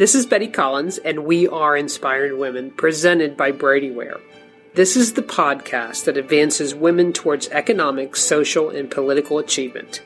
[0.00, 4.18] This is Betty Collins, and we are Inspired Women, presented by Brady Ware.
[4.72, 10.00] This is the podcast that advances women towards economic, social, and political achievement.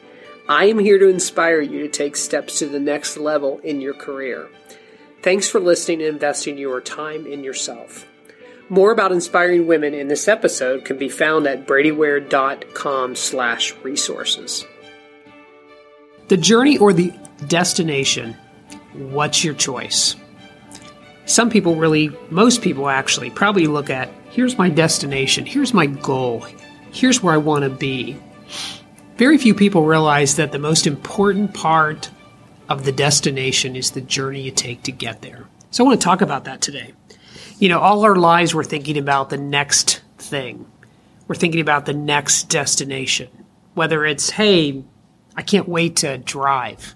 [0.48, 3.95] I am here to inspire you to take steps to the next level in your
[3.95, 4.48] career.
[5.22, 8.04] Thanks for listening and investing your time in yourself.
[8.68, 14.66] More about inspiring women in this episode can be found at bradyware.com slash resources.
[16.26, 17.12] The journey or the
[17.46, 18.36] destination,
[18.95, 20.16] what's your choice?
[21.27, 26.46] Some people really, most people actually, probably look at here's my destination, here's my goal,
[26.92, 28.16] here's where I want to be.
[29.16, 32.10] Very few people realize that the most important part
[32.69, 35.47] of the destination is the journey you take to get there.
[35.70, 36.92] So I want to talk about that today.
[37.58, 40.66] You know, all our lives we're thinking about the next thing.
[41.28, 43.28] We're thinking about the next destination.
[43.74, 44.84] Whether it's, hey,
[45.36, 46.95] I can't wait to drive.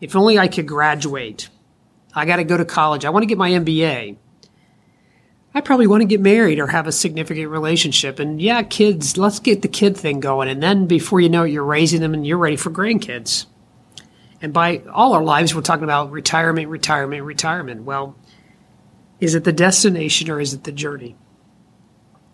[0.00, 1.48] If only I could graduate.
[2.14, 3.04] I got to go to college.
[3.04, 4.16] I want to get my MBA.
[5.54, 8.18] I probably want to get married or have a significant relationship.
[8.18, 10.48] And yeah, kids, let's get the kid thing going.
[10.48, 13.46] And then before you know it, you're raising them and you're ready for grandkids.
[14.42, 17.84] And by all our lives, we're talking about retirement, retirement, retirement.
[17.84, 18.16] Well,
[19.18, 21.16] is it the destination or is it the journey?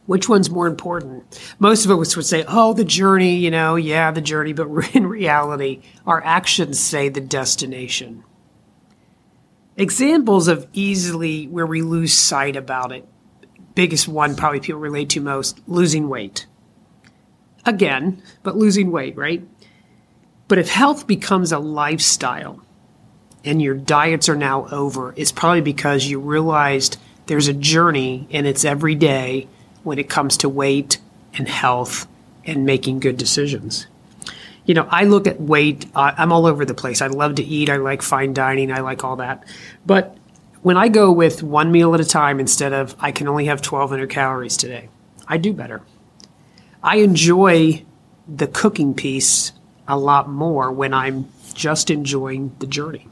[0.06, 1.40] Which one's more important?
[1.58, 4.52] Most of us would say, oh, the journey, you know, yeah, the journey.
[4.52, 8.24] But in reality, our actions say the destination.
[9.76, 13.08] Examples of easily where we lose sight about it
[13.74, 16.46] biggest one probably people relate to most losing weight.
[17.64, 19.46] Again, but losing weight, right?
[20.48, 22.60] But if health becomes a lifestyle
[23.44, 28.46] and your diets are now over, it's probably because you realized there's a journey and
[28.46, 29.48] it's every day
[29.82, 30.98] when it comes to weight
[31.34, 32.06] and health
[32.44, 33.86] and making good decisions.
[34.64, 37.02] You know, I look at weight, uh, I'm all over the place.
[37.02, 39.44] I love to eat, I like fine dining, I like all that.
[39.84, 40.16] But
[40.62, 43.58] when I go with one meal at a time instead of I can only have
[43.58, 44.88] 1200 calories today,
[45.26, 45.82] I do better.
[46.82, 47.84] I enjoy
[48.28, 49.52] the cooking piece
[49.88, 53.08] a lot more when I'm just enjoying the journey.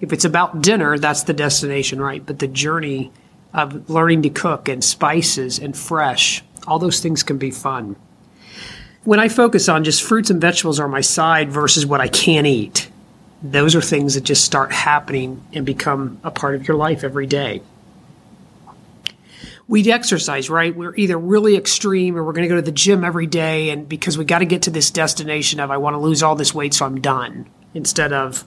[0.00, 2.24] If it's about dinner, that's the destination, right?
[2.24, 3.12] But the journey
[3.52, 7.96] of learning to cook and spices and fresh, all those things can be fun.
[9.04, 12.46] When I focus on just fruits and vegetables are my side versus what I can't
[12.46, 12.90] eat,
[13.42, 17.26] those are things that just start happening and become a part of your life every
[17.26, 17.62] day.
[19.66, 20.74] We exercise, right?
[20.74, 23.88] We're either really extreme or we're going to go to the gym every day and
[23.88, 26.52] because we got to get to this destination of I want to lose all this
[26.52, 28.44] weight so I'm done instead of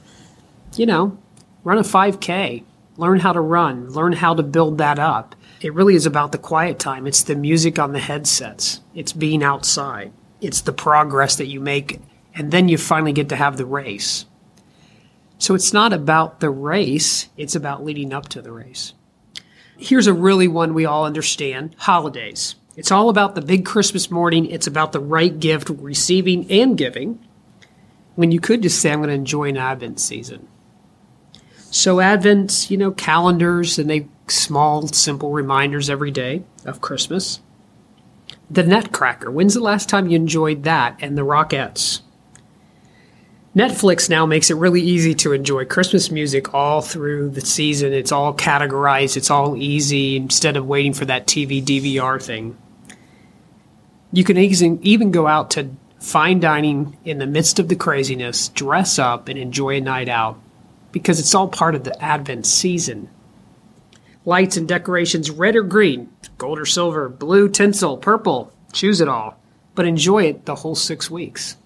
[0.78, 1.18] you know,
[1.64, 2.64] run a 5k,
[2.98, 5.36] learn how to run, learn how to build that up.
[5.62, 7.08] It really is about the quiet time.
[7.08, 8.82] It's the music on the headsets.
[8.94, 10.12] It's being outside.
[10.42, 12.00] It's the progress that you make
[12.36, 14.26] and then you finally get to have the race.
[15.38, 18.94] So it's not about the race, it's about leading up to the race.
[19.78, 22.56] Here's a really one we all understand holidays.
[22.76, 27.20] It's all about the big Christmas morning, it's about the right gift, receiving and giving,
[28.16, 30.48] when you could just say, I'm going to enjoy an Advent season.
[31.74, 37.40] So, Advent, you know, calendars and they small, simple reminders every day of Christmas.
[38.48, 39.32] The Nutcracker.
[39.32, 40.96] When's the last time you enjoyed that?
[41.02, 42.02] And the Rockettes.
[43.56, 47.92] Netflix now makes it really easy to enjoy Christmas music all through the season.
[47.92, 52.56] It's all categorized, it's all easy instead of waiting for that TV DVR thing.
[54.12, 59.00] You can even go out to fine dining in the midst of the craziness, dress
[59.00, 60.40] up, and enjoy a night out
[60.94, 63.10] because it's all part of the Advent season.
[64.24, 69.38] Lights and decorations, red or green, gold or silver, blue, tinsel, purple, choose it all,
[69.76, 71.58] but enjoy it the whole six weeks.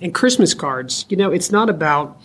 [0.00, 2.18] And Christmas cards, you know, it's not about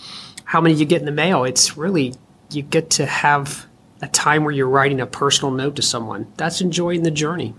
[0.46, 1.44] how many you get in the mail.
[1.44, 2.14] It's really,
[2.52, 3.66] you get to have
[4.02, 6.32] a time where you're writing a personal note to someone.
[6.38, 7.54] That's enjoying the journey.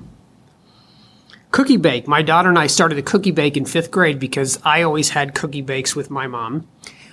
[1.50, 2.06] Cookie bake.
[2.06, 5.34] My daughter and I started a cookie bake in fifth grade because I always had
[5.34, 6.68] cookie bakes with my mom.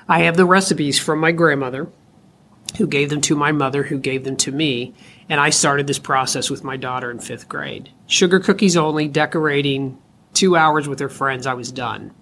[0.07, 1.87] I have the recipes from my grandmother,
[2.77, 4.93] who gave them to my mother, who gave them to me,
[5.29, 7.89] and I started this process with my daughter in fifth grade.
[8.05, 9.97] Sugar cookies only, decorating,
[10.33, 12.13] two hours with her friends, I was done.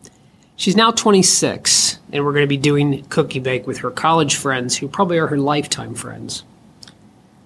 [0.55, 4.77] She's now 26, and we're going to be doing cookie bake with her college friends,
[4.77, 6.43] who probably are her lifetime friends.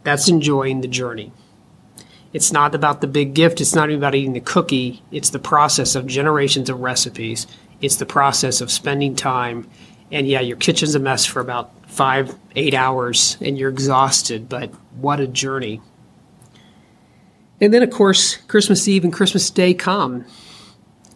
[0.04, 1.32] That's enjoying the journey.
[2.34, 5.40] It's not about the big gift, it's not even about eating the cookie, it's the
[5.40, 7.48] process of generations of recipes.
[7.80, 9.70] It's the process of spending time.
[10.12, 14.72] And yeah, your kitchen's a mess for about five, eight hours, and you're exhausted, but
[14.96, 15.82] what a journey.
[17.60, 20.26] And then, of course, Christmas Eve and Christmas Day come.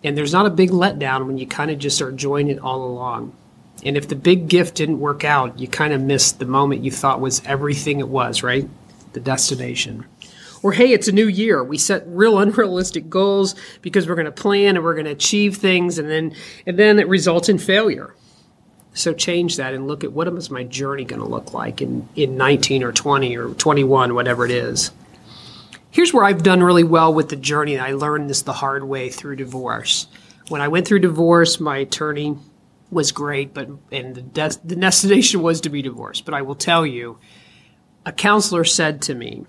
[0.03, 2.83] And there's not a big letdown when you kind of just are enjoying it all
[2.83, 3.35] along.
[3.83, 6.91] And if the big gift didn't work out, you kind of missed the moment you
[6.91, 8.67] thought was everything it was, right?
[9.13, 10.05] The destination.
[10.63, 11.63] Or hey, it's a new year.
[11.63, 15.57] We set real unrealistic goals because we're going to plan and we're going to achieve
[15.57, 16.35] things and then
[16.65, 18.15] and then it results in failure.
[18.93, 22.07] So change that and look at what is my journey going to look like in,
[22.15, 24.91] in 19 or 20 or 21, whatever it is.
[25.91, 27.77] Here's where I've done really well with the journey.
[27.77, 30.07] I learned this the hard way through divorce.
[30.49, 32.37] When I went through divorce, my attorney
[32.89, 36.25] was great, but and the, des- the destination was to be divorced.
[36.25, 37.17] But I will tell you,
[38.05, 39.45] a counselor said to me,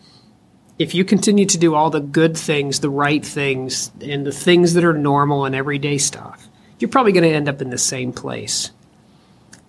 [0.78, 4.74] if you continue to do all the good things, the right things, and the things
[4.74, 6.48] that are normal and everyday stuff,
[6.78, 8.70] you're probably going to end up in the same place.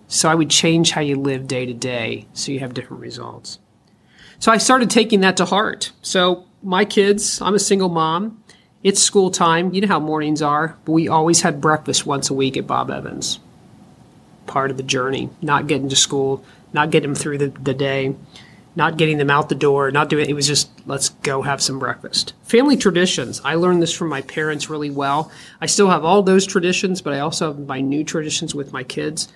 [0.08, 3.58] So I would change how you live day to day so you have different results.
[4.38, 5.92] So I started taking that to heart.
[6.02, 8.42] So my kids, I'm a single mom.
[8.82, 9.72] It's school time.
[9.72, 10.76] You know how mornings are.
[10.84, 13.40] But we always had breakfast once a week at Bob Evans.
[14.46, 18.14] Part of the journey, not getting to school, not getting them through the, the day,
[18.76, 21.78] not getting them out the door, not doing it was just let's go have some
[21.78, 22.34] breakfast.
[22.42, 23.40] Family traditions.
[23.44, 25.30] I learned this from my parents really well.
[25.60, 28.82] I still have all those traditions, but I also have my new traditions with my
[28.82, 29.32] kids.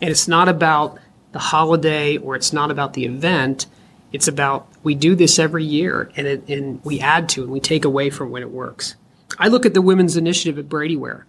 [0.00, 0.98] And it's not about
[1.32, 3.66] the holiday or it's not about the event.
[4.12, 7.60] It's about we do this every year and, it, and we add to and we
[7.60, 8.96] take away from when it works.
[9.38, 11.26] I look at the women's initiative at Brady Ware.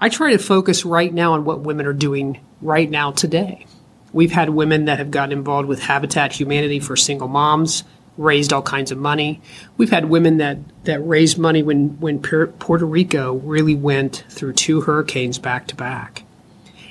[0.00, 3.66] I try to focus right now on what women are doing right now today.
[4.12, 7.84] We've had women that have gotten involved with Habitat Humanity for single moms,
[8.16, 9.40] raised all kinds of money.
[9.76, 14.82] We've had women that, that raised money when, when Puerto Rico really went through two
[14.82, 16.23] hurricanes back to back.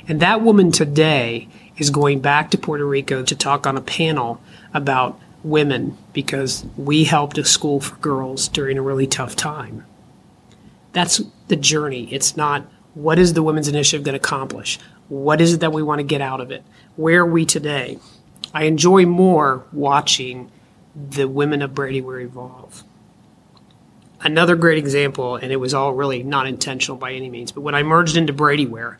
[0.07, 1.47] And that woman today
[1.77, 4.41] is going back to Puerto Rico to talk on a panel
[4.73, 9.85] about women because we helped a school for girls during a really tough time.
[10.91, 12.13] That's the journey.
[12.13, 14.77] It's not what is the Women's Initiative going to accomplish?
[15.09, 16.63] What is it that we want to get out of it?
[16.95, 17.97] Where are we today?
[18.53, 20.51] I enjoy more watching
[20.95, 22.83] the women of Brady Ware evolve.
[24.21, 27.75] Another great example, and it was all really not intentional by any means, but when
[27.75, 28.99] I merged into Brady Ware,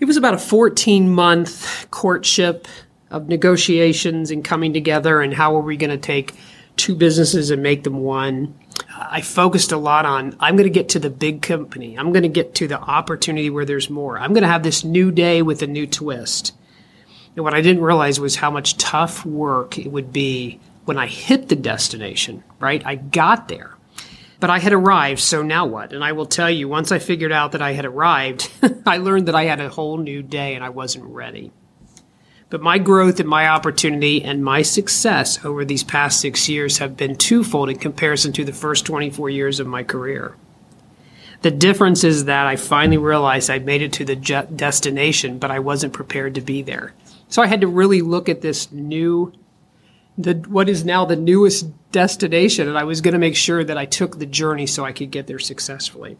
[0.00, 2.66] it was about a 14 month courtship
[3.10, 6.34] of negotiations and coming together and how are we going to take
[6.76, 8.54] two businesses and make them one.
[8.90, 11.96] I focused a lot on I'm going to get to the big company.
[11.96, 14.18] I'm going to get to the opportunity where there's more.
[14.18, 16.54] I'm going to have this new day with a new twist.
[17.36, 21.06] And what I didn't realize was how much tough work it would be when I
[21.06, 22.84] hit the destination, right?
[22.84, 23.76] I got there.
[24.44, 25.94] But I had arrived, so now what?
[25.94, 28.50] And I will tell you, once I figured out that I had arrived,
[28.86, 31.50] I learned that I had a whole new day and I wasn't ready.
[32.50, 36.94] But my growth and my opportunity and my success over these past six years have
[36.94, 40.36] been twofold in comparison to the first 24 years of my career.
[41.40, 45.60] The difference is that I finally realized I made it to the destination, but I
[45.60, 46.92] wasn't prepared to be there.
[47.30, 49.32] So I had to really look at this new,
[50.16, 53.78] the what is now the newest destination, and I was going to make sure that
[53.78, 56.16] I took the journey so I could get there successfully.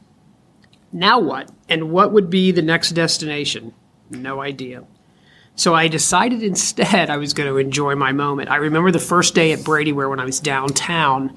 [0.92, 1.50] Now what?
[1.68, 3.74] And what would be the next destination?
[4.10, 4.84] No idea.
[5.56, 8.50] So I decided instead I was going to enjoy my moment.
[8.50, 11.36] I remember the first day at Brady Ware when I was downtown,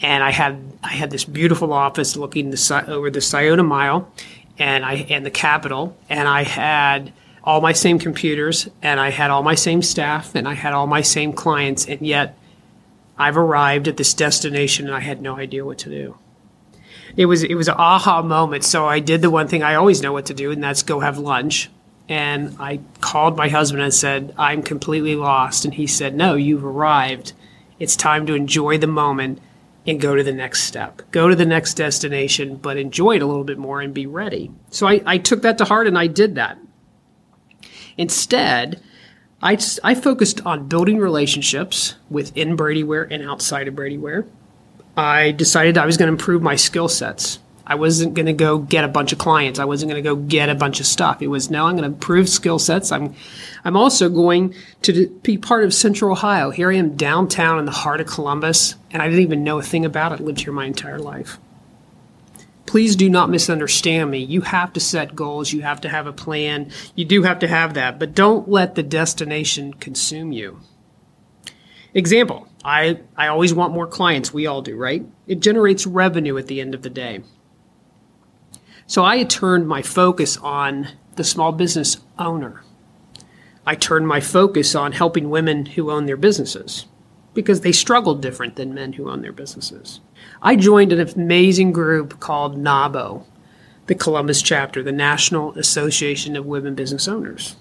[0.00, 4.10] and I had I had this beautiful office looking the, over the Scioto Mile,
[4.58, 7.12] and I and the Capitol, and I had
[7.48, 10.86] all my same computers, and I had all my same staff, and I had all
[10.86, 12.36] my same clients, and yet
[13.16, 16.18] I've arrived at this destination, and I had no idea what to do.
[17.16, 18.64] It was it was an aha moment.
[18.64, 21.00] So I did the one thing I always know what to do, and that's go
[21.00, 21.70] have lunch
[22.08, 25.64] and I called my husband and said, I'm completely lost.
[25.64, 27.34] And he said, No, you've arrived.
[27.78, 29.40] It's time to enjoy the moment
[29.86, 31.02] and go to the next step.
[31.10, 34.50] Go to the next destination, but enjoy it a little bit more and be ready.
[34.70, 36.58] So I, I took that to heart and I did that.
[37.98, 38.80] Instead,
[39.42, 44.24] I, I focused on building relationships within Brady Ware and outside of Brady Ware.
[44.96, 47.38] I decided I was going to improve my skill sets.
[47.66, 49.58] I wasn't going to go get a bunch of clients.
[49.58, 51.20] I wasn't going to go get a bunch of stuff.
[51.20, 52.90] It was now I'm going to improve skill sets.
[52.90, 53.14] I'm,
[53.62, 56.50] I'm also going to be part of Central Ohio.
[56.50, 59.62] Here I am downtown in the heart of Columbus, and I didn't even know a
[59.62, 60.20] thing about it.
[60.20, 61.38] I lived here my entire life.
[62.68, 64.18] Please do not misunderstand me.
[64.18, 65.54] You have to set goals.
[65.54, 66.70] You have to have a plan.
[66.94, 70.60] You do have to have that, but don't let the destination consume you.
[71.94, 74.34] Example, I, I always want more clients.
[74.34, 75.02] We all do, right?
[75.26, 77.22] It generates revenue at the end of the day.
[78.86, 82.64] So I turned my focus on the small business owner.
[83.64, 86.84] I turned my focus on helping women who own their businesses
[87.38, 90.00] because they struggle different than men who own their businesses.
[90.42, 93.22] I joined an amazing group called NAWBO,
[93.86, 97.54] the Columbus chapter, the National Association of Women Business Owners.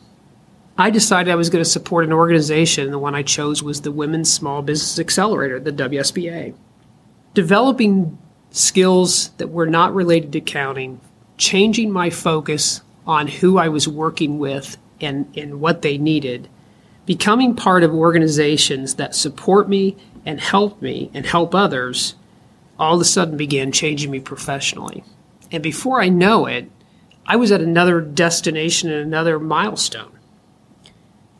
[0.80, 2.86] I decided I was going to support an organization.
[2.86, 6.56] and The one I chose was the Women's Small Business Accelerator, the WSBA.
[7.36, 8.18] Developing
[8.50, 11.00] skills that were not related to accounting,
[11.38, 16.50] changing my focus on who I was working with and, and what they needed,
[17.08, 19.96] becoming part of organizations that support me
[20.26, 22.16] and help me and help others,
[22.78, 25.04] all of a sudden began changing me professionally.
[25.50, 26.70] And before I know it,
[27.26, 30.12] I was at another destination and another milestone.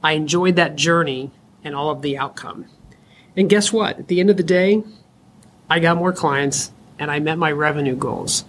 [0.02, 1.32] I enjoyed that journey
[1.66, 2.66] and all of the outcome.
[3.36, 4.00] And guess what?
[4.00, 4.84] At the end of the day,
[5.70, 8.46] I got more clients and I met my revenue goals.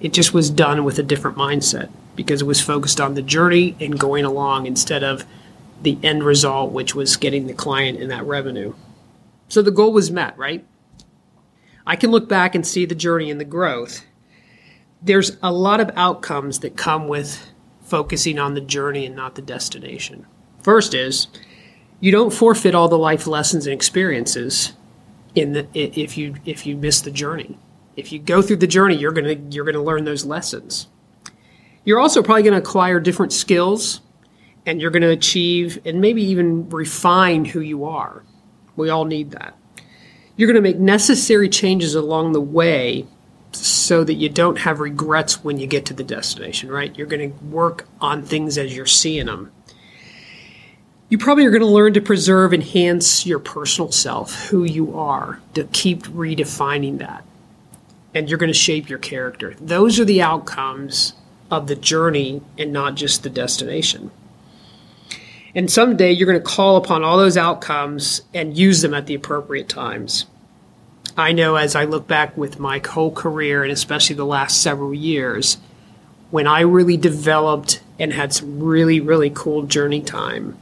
[0.00, 3.76] It just was done with a different mindset because it was focused on the journey
[3.78, 5.26] and going along instead of
[5.82, 8.74] the end result, which was getting the client and that revenue.
[9.48, 10.64] So the goal was met, right?
[11.86, 14.04] I can look back and see the journey and the growth.
[15.02, 17.50] There's a lot of outcomes that come with
[17.82, 20.26] focusing on the journey and not the destination.
[20.62, 21.26] First is
[22.00, 24.72] you don't forfeit all the life lessons and experiences
[25.34, 27.58] in the if you if you miss the journey.
[27.96, 30.86] If you go through the journey, you're gonna you're gonna learn those lessons.
[31.84, 34.00] You're also probably going to acquire different skills
[34.66, 38.22] and you're going to achieve and maybe even refine who you are.
[38.76, 39.56] We all need that.
[40.36, 43.06] You're going to make necessary changes along the way
[43.52, 46.96] so that you don't have regrets when you get to the destination, right?
[46.96, 49.52] You're going to work on things as you're seeing them.
[51.10, 55.40] You probably are going to learn to preserve, enhance your personal self, who you are,
[55.52, 57.24] to keep redefining that.
[58.14, 59.54] And you're going to shape your character.
[59.60, 61.12] Those are the outcomes
[61.50, 64.10] of the journey and not just the destination.
[65.54, 69.14] And someday you're going to call upon all those outcomes and use them at the
[69.14, 70.26] appropriate times.
[71.16, 74.94] I know as I look back with my whole career and especially the last several
[74.94, 75.58] years,
[76.30, 80.56] when I really developed and had some really, really cool journey time,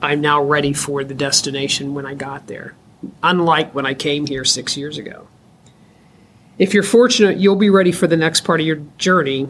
[0.00, 2.74] I'm now ready for the destination when I got there,
[3.22, 5.28] unlike when I came here six years ago.
[6.58, 9.48] If you're fortunate, you'll be ready for the next part of your journey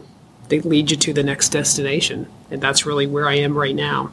[0.49, 2.27] they lead you to the next destination.
[2.51, 4.11] And that's really where I am right now.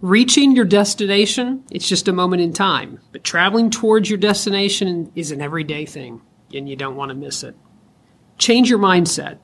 [0.00, 3.00] Reaching your destination, it's just a moment in time.
[3.10, 6.20] But traveling towards your destination is an everyday thing,
[6.54, 7.56] and you don't want to miss it.
[8.38, 9.38] Change your mindset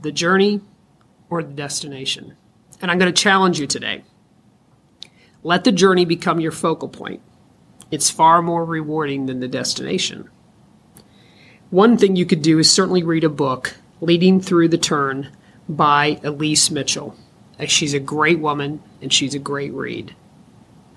[0.00, 0.60] the journey
[1.30, 2.36] or the destination.
[2.80, 4.04] And I'm going to challenge you today.
[5.42, 7.20] Let the journey become your focal point.
[7.90, 10.30] It's far more rewarding than the destination.
[11.70, 15.34] One thing you could do is certainly read a book, Leading Through the Turn
[15.68, 17.16] by Elise Mitchell.
[17.66, 20.14] She's a great woman and she's a great read.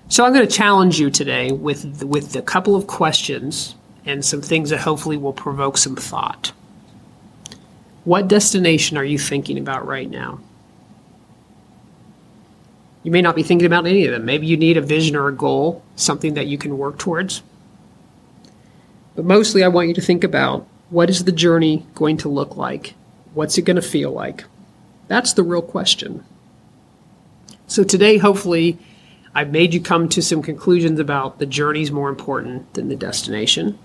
[0.08, 4.42] So I'm going to challenge you today with with a couple of questions and some
[4.42, 6.52] things that hopefully will provoke some thought.
[8.04, 10.40] What destination are you thinking about right now?
[13.04, 14.24] You may not be thinking about any of them.
[14.24, 17.42] Maybe you need a vision or a goal, something that you can work towards.
[19.14, 22.56] But mostly, I want you to think about what is the journey going to look
[22.56, 22.94] like?
[23.34, 24.44] What's it going to feel like?
[25.08, 26.24] That's the real question.
[27.72, 28.76] So today, hopefully,
[29.34, 32.96] I've made you come to some conclusions about the journey is more important than the
[32.96, 33.78] destination.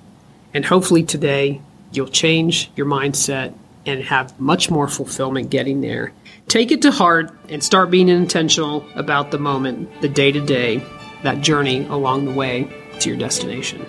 [0.53, 1.62] And hopefully today,
[1.94, 3.53] you'll change your mindset
[3.86, 6.12] and have much more fulfillment getting there.
[6.50, 10.84] Take it to heart and start being intentional about the moment, the day to day,
[11.24, 13.86] that journey along the way to your destination.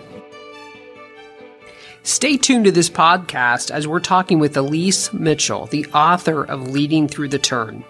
[2.04, 7.08] Stay tuned to this podcast as we're talking with Elise Mitchell, the author of Leading
[7.08, 7.82] Through the Turn.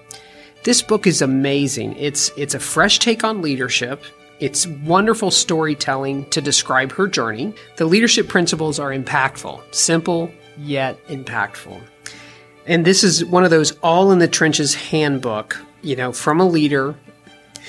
[0.69, 1.97] This book is amazing.
[1.97, 4.05] It's it's a fresh take on leadership.
[4.39, 7.55] It's wonderful storytelling to describe her journey.
[7.77, 11.81] The leadership principles are impactful, simple yet impactful.
[12.67, 16.47] And this is one of those all in the trenches handbook, you know, from a
[16.47, 16.95] leader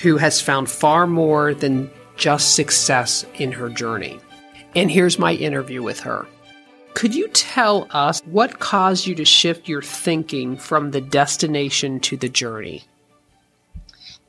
[0.02, 4.20] who has found far more than just success in her journey.
[4.76, 6.26] And here's my interview with her.
[6.92, 12.18] Could you tell us what caused you to shift your thinking from the destination to
[12.18, 12.84] the journey?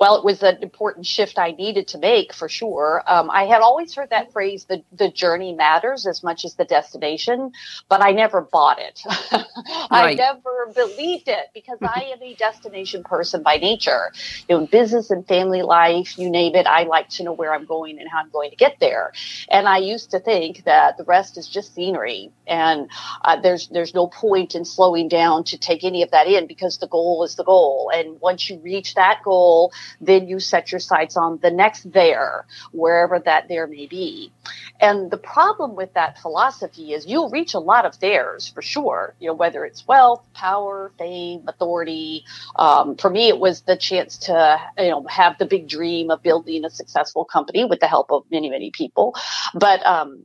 [0.02, 3.04] Well, it was an important shift I needed to make for sure.
[3.06, 6.66] Um, I had always heard that phrase, the, the journey matters as much as the
[6.66, 7.52] destination,
[7.88, 9.00] but I never bought it.
[9.32, 9.46] right.
[9.92, 14.12] I never believed it because I am a destination person by nature.
[14.50, 17.66] You know, business and family life, you name it, I like to know where I'm
[17.66, 19.14] going and how I'm going to get there.
[19.50, 22.90] And I used to think that the rest is just scenery and
[23.24, 26.80] uh, there's, there's no point in slowing down to take any of that in because
[26.80, 27.92] the goal is the goal.
[27.94, 32.46] And once you reach that goal, then you set your sights on the next there,
[32.72, 34.32] wherever that there may be.
[34.80, 39.14] And the problem with that philosophy is you'll reach a lot of theirs for sure,
[39.20, 42.26] you know, whether it's wealth, power, fame, authority.
[42.56, 46.24] Um, for me, it was the chance to, you know, have the big dream of
[46.24, 49.16] building a successful company with the help of many, many people.
[49.54, 50.24] But um,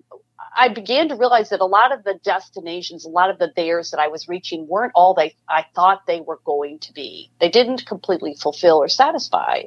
[0.57, 3.91] I began to realize that a lot of the destinations, a lot of the theirs
[3.91, 7.31] that I was reaching weren't all they I thought they were going to be.
[7.41, 9.65] They didn't completely fulfill or satisfy.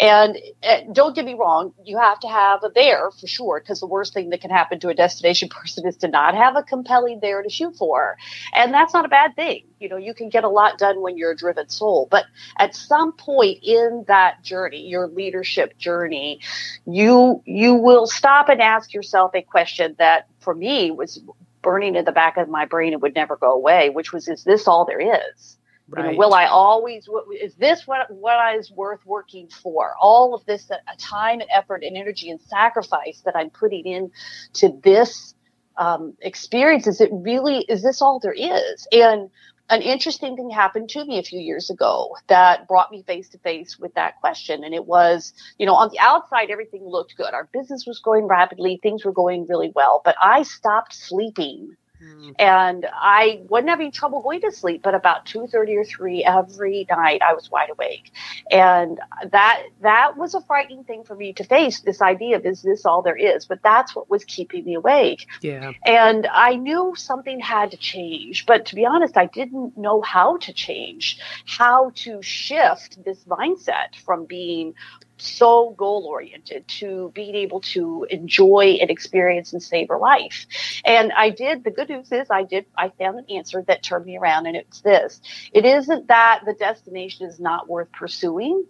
[0.00, 3.80] And uh, don't get me wrong, you have to have a there for sure, because
[3.80, 6.62] the worst thing that can happen to a destination person is to not have a
[6.62, 8.16] compelling there to shoot for.
[8.52, 9.64] And that's not a bad thing.
[9.84, 12.08] You know, you can get a lot done when you're a driven soul.
[12.10, 12.24] But
[12.58, 16.40] at some point in that journey, your leadership journey,
[16.86, 21.22] you you will stop and ask yourself a question that for me was
[21.60, 24.44] burning in the back of my brain and would never go away, which was, is
[24.44, 25.58] this all there is?
[25.88, 26.04] Right.
[26.04, 27.08] You know, will I always,
[27.40, 29.94] is this what, what is worth working for?
[30.00, 34.10] All of this uh, time and effort and energy and sacrifice that I'm putting in
[34.54, 35.34] to this
[35.76, 38.86] um, experience, is it really, is this all there is?
[38.92, 39.30] And
[39.70, 43.38] an interesting thing happened to me a few years ago that brought me face to
[43.38, 44.62] face with that question.
[44.62, 47.32] And it was, you know, on the outside, everything looked good.
[47.32, 50.02] Our business was growing rapidly, things were going really well.
[50.04, 51.76] But I stopped sleeping.
[52.04, 52.32] Mm-hmm.
[52.38, 56.86] And I wasn't having trouble going to sleep, but about two thirty or three every
[56.90, 58.12] night, I was wide awake,
[58.50, 58.98] and
[59.30, 61.80] that that was a frightening thing for me to face.
[61.80, 63.46] This idea of is this all there is?
[63.46, 65.26] But that's what was keeping me awake.
[65.40, 65.72] Yeah.
[65.84, 70.36] And I knew something had to change, but to be honest, I didn't know how
[70.38, 74.74] to change, how to shift this mindset from being
[75.16, 80.46] so goal oriented to being able to enjoy and experience and savor life.
[80.84, 84.06] And I did, the good news is I did, I found an answer that turned
[84.06, 85.20] me around and it's this.
[85.52, 88.66] It isn't that the destination is not worth pursuing,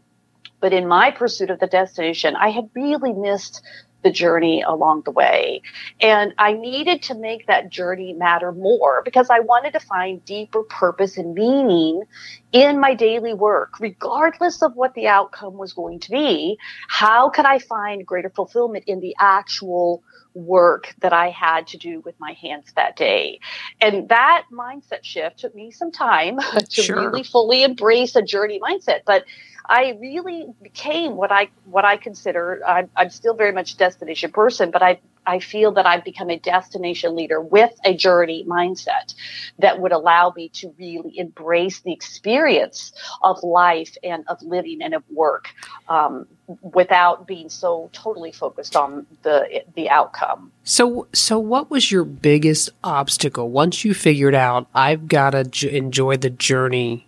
[0.61, 3.63] but in my pursuit of the destination, I had really missed
[4.05, 5.63] the journey along the way.
[6.01, 10.63] And I needed to make that journey matter more because I wanted to find deeper
[10.63, 12.05] purpose and meaning
[12.53, 16.59] in my daily work, regardless of what the outcome was going to be.
[16.89, 20.03] How could I find greater fulfillment in the actual
[20.35, 23.41] work that I had to do with my hands that day.
[23.81, 26.39] And that mindset shift took me some time
[26.71, 26.97] to sure.
[27.01, 29.01] really fully embrace a journey mindset.
[29.07, 29.25] But
[29.67, 34.71] I really became what I what I consider I'm, I'm still very much destination person,
[34.71, 39.15] but I I feel that I've become a destination leader with a journey mindset
[39.59, 44.95] that would allow me to really embrace the experience of life and of living and
[44.95, 45.49] of work
[45.89, 46.27] um,
[46.63, 50.53] without being so totally focused on the the outcome.
[50.65, 55.77] So, so what was your biggest obstacle once you figured out I've got to j-
[55.77, 57.07] enjoy the journey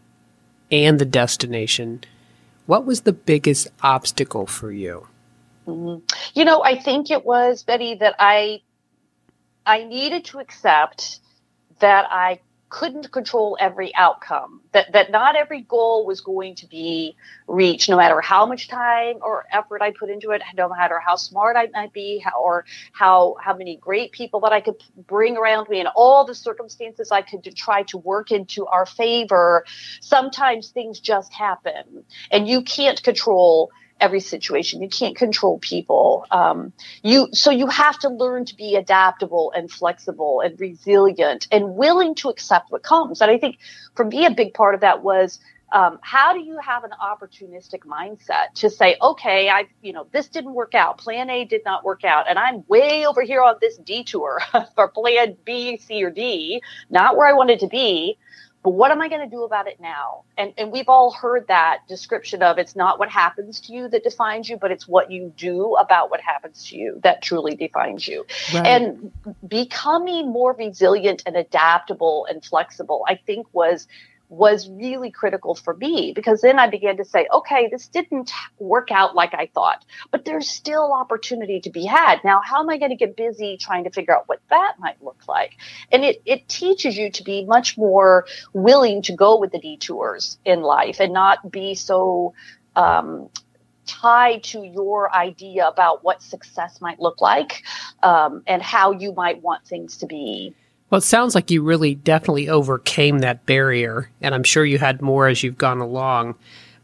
[0.71, 2.03] and the destination?
[2.67, 5.07] What was the biggest obstacle for you?
[5.67, 6.05] Mm-hmm.
[6.35, 8.63] You know, I think it was Betty that I
[9.65, 11.21] I needed to accept
[11.81, 14.61] that I couldn't control every outcome.
[14.73, 19.17] That that not every goal was going to be reached, no matter how much time
[19.23, 22.65] or effort I put into it, no matter how smart I might be, how, or
[22.93, 24.77] how how many great people that I could
[25.07, 29.65] bring around me, and all the circumstances I could try to work into our favor.
[30.01, 34.83] Sometimes things just happen, and you can't control every situation.
[34.83, 36.27] You can't control people.
[36.31, 41.75] Um, you so you have to learn to be adaptable and flexible and resilient and
[41.77, 43.21] willing to accept what comes.
[43.21, 43.59] And I think
[43.95, 45.39] for me, a big part of that was.
[45.73, 50.29] Um, how do you have an opportunistic mindset to say, okay, I, you know, this
[50.29, 50.99] didn't work out.
[50.99, 54.41] Plan A did not work out, and I'm way over here on this detour
[54.77, 58.17] for Plan B, C, or D, not where I wanted to be
[58.67, 60.25] but what am I going to do about it now?
[60.37, 64.03] And and we've all heard that description of it's not what happens to you that
[64.03, 68.09] defines you, but it's what you do about what happens to you that truly defines
[68.09, 68.27] you.
[68.53, 68.67] Right.
[68.67, 69.13] And
[69.47, 73.87] becoming more resilient and adaptable and flexible, I think was
[74.29, 78.91] was really critical for me because then I began to say, okay, this didn't work
[78.91, 82.25] out like I thought, but there's still opportunity to be had.
[82.25, 85.03] Now, how am I going to get busy trying to figure out what that might
[85.03, 85.57] look like?
[85.93, 90.39] And it, it teaches you to be much more willing to go with the detours
[90.45, 92.35] in life and not be so,
[92.75, 93.31] um,
[93.87, 97.63] tied to your idea about what success might look like
[98.03, 100.55] um, and how you might want things to be.
[100.91, 105.03] Well, it sounds like you really definitely overcame that barrier, and I'm sure you had
[105.03, 106.37] more as you've gone along.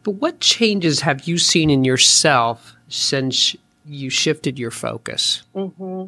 [0.02, 3.54] But what changes have you seen in yourself since
[3.86, 5.42] you shifted your focus?
[5.54, 6.06] Mm-hmm.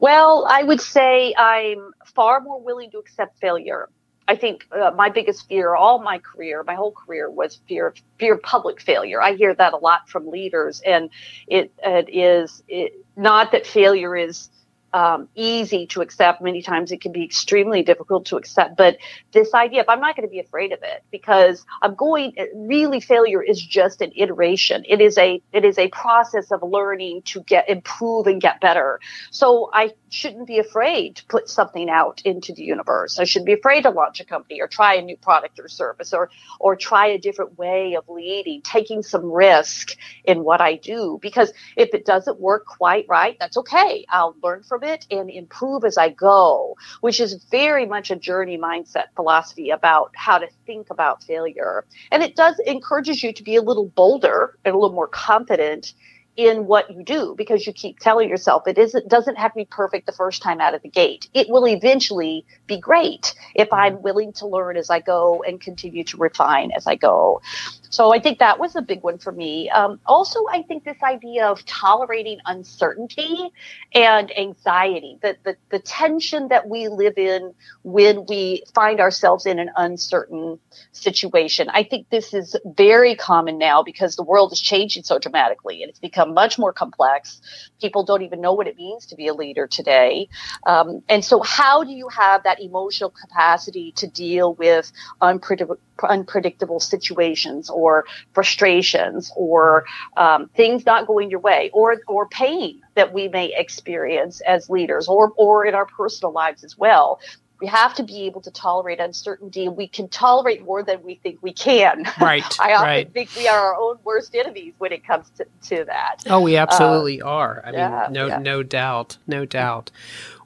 [0.00, 3.88] Well, I would say I'm far more willing to accept failure.
[4.26, 7.96] I think uh, my biggest fear, all my career, my whole career, was fear of
[8.18, 9.20] fear of public failure.
[9.20, 11.10] I hear that a lot from leaders, and
[11.48, 14.48] it, it is it, not that failure is
[14.92, 16.42] um, easy to accept.
[16.42, 18.76] Many times it can be extremely difficult to accept.
[18.76, 18.98] But
[19.32, 23.00] this idea, if I'm not going to be afraid of it, because I'm going, really
[23.00, 24.84] failure is just an iteration.
[24.88, 29.00] It is a, it is a process of learning to get, improve and get better.
[29.30, 33.18] So I shouldn't be afraid to put something out into the universe.
[33.18, 36.12] I shouldn't be afraid to launch a company or try a new product or service
[36.12, 41.18] or, or try a different way of leading, taking some risk in what I do.
[41.22, 44.04] Because if it doesn't work quite right, that's okay.
[44.08, 48.58] I'll learn from it and improve as I go, which is very much a journey
[48.58, 51.84] mindset philosophy about how to think about failure.
[52.10, 55.94] And it does encourages you to be a little bolder and a little more confident
[56.36, 59.64] in what you do because you keep telling yourself it isn't doesn't have to be
[59.66, 61.28] perfect the first time out of the gate.
[61.34, 63.68] It will eventually be great if.
[63.72, 67.42] I'm willing to learn as I go and continue to refine as I go.
[67.90, 69.68] So I think that was a big one for me.
[69.68, 73.50] Um, also, I think this idea of tolerating uncertainty
[73.92, 79.58] and anxiety, the, the, the tension that we live in when we find ourselves in
[79.58, 80.60] an uncertain
[80.92, 81.68] situation.
[81.68, 85.90] I think this is very common now because the world is changing so dramatically and
[85.90, 87.40] it's become much more complex.
[87.80, 90.28] People don't even know what it means to be a leader today.
[90.64, 95.78] Um, and so, how do you have that emotional capacity to deal with unpredictable?
[96.08, 99.84] Unpredictable situations or frustrations or
[100.16, 105.08] um, things not going your way or or pain that we may experience as leaders
[105.08, 107.20] or or in our personal lives as well
[107.60, 109.68] we have to be able to tolerate uncertainty.
[109.68, 112.04] We can tolerate more than we think we can.
[112.20, 112.44] Right.
[112.60, 113.12] I often right.
[113.12, 116.22] think we are our own worst enemies when it comes to, to that.
[116.28, 117.62] Oh, we absolutely uh, are.
[117.64, 118.38] I yeah, mean, no, yeah.
[118.38, 119.90] no doubt, no doubt.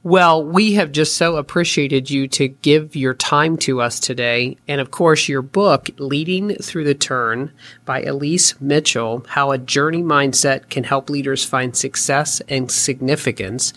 [0.05, 4.57] Well, we have just so appreciated you to give your time to us today.
[4.69, 7.51] And of course, your book, Leading Through the Turn
[7.85, 13.73] by Elise Mitchell How a Journey Mindset Can Help Leaders Find Success and Significance.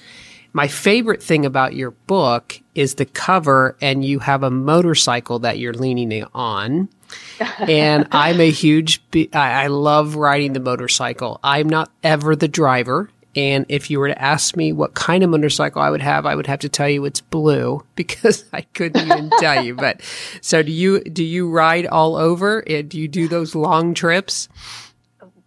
[0.58, 5.60] My favorite thing about your book is the cover, and you have a motorcycle that
[5.60, 6.90] you're leaning on.
[7.60, 11.40] and I'm a huge, I love riding the motorcycle.
[11.44, 13.12] I'm not ever the driver.
[13.36, 16.34] And if you were to ask me what kind of motorcycle I would have, I
[16.34, 19.76] would have to tell you it's blue because I couldn't even tell you.
[19.76, 20.02] But
[20.42, 22.64] so do you, do you ride all over?
[22.64, 24.50] Do you do those long trips?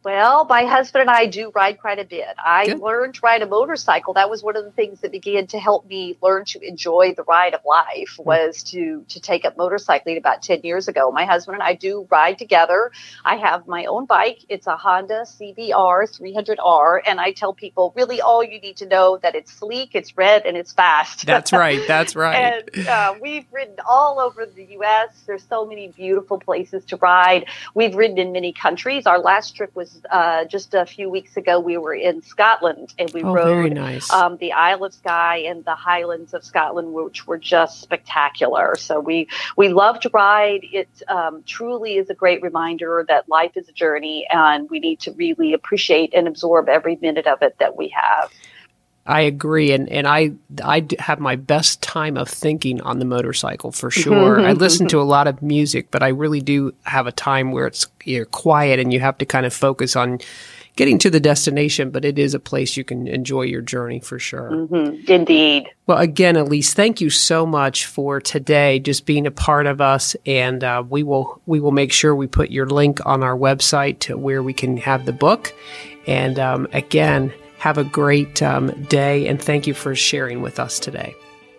[0.02, 2.28] Well, my husband and I do ride quite a bit.
[2.42, 2.80] I Good.
[2.80, 4.14] learned to ride a motorcycle.
[4.14, 7.22] That was one of the things that began to help me learn to enjoy the
[7.24, 8.22] ride of life hmm.
[8.22, 11.10] was to to take up motorcycling about 10 years ago.
[11.12, 12.92] My husband and I do ride together.
[13.26, 14.38] I have my own bike.
[14.48, 15.68] It's a Honda CBR
[16.18, 20.16] 300R and I tell people really all you need to know that it's sleek, it's
[20.16, 21.26] red and it's fast.
[21.26, 21.86] That's right.
[21.86, 22.64] That's right.
[22.76, 25.24] and uh, we've ridden all over the US.
[25.26, 27.46] There's so many beautiful places to ride.
[27.74, 29.06] We've ridden in many countries.
[29.06, 31.60] Our last trip was uh, just a few weeks ago.
[31.60, 34.10] We were in Scotland and we oh, rode nice.
[34.12, 38.76] um, the Isle of Skye and the Highlands of Scotland, which were just spectacular.
[38.76, 40.60] So we we love to ride.
[40.72, 45.00] It um, truly is a great reminder that life is a journey, and we need
[45.00, 48.30] to really appreciate and absorb every minute of it that we have.
[49.06, 50.32] I agree, and and I
[50.62, 54.40] I have my best time of thinking on the motorcycle for sure.
[54.40, 57.66] I listen to a lot of music, but I really do have a time where
[57.66, 60.18] it's you're quiet and you have to kind of focus on
[60.76, 61.90] getting to the destination.
[61.90, 64.50] But it is a place you can enjoy your journey for sure.
[64.50, 65.10] Mm-hmm.
[65.10, 65.70] Indeed.
[65.86, 70.14] Well, again, Elise, thank you so much for today, just being a part of us,
[70.26, 74.00] and uh, we will we will make sure we put your link on our website
[74.00, 75.54] to where we can have the book.
[76.06, 80.80] And um, again have a great um, day, and thank you for sharing with us
[80.80, 81.14] today.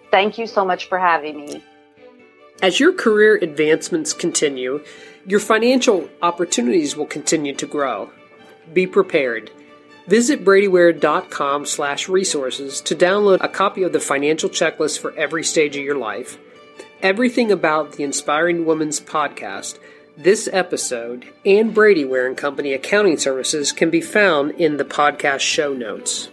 [0.10, 1.64] Thank you so much for having me.
[2.64, 4.84] As your career advancements continue,
[5.28, 8.10] your financial opportunities will continue to grow.
[8.74, 9.52] Be prepared.
[10.08, 15.78] Visit bradyware.com slash resources to download a copy of the financial checklist for every stage
[15.78, 16.40] of your life.
[17.04, 19.78] Everything about the Inspiring Women's podcast–
[20.18, 25.42] this episode and Brady Ware and Company accounting services can be found in the podcast
[25.42, 26.30] show notes.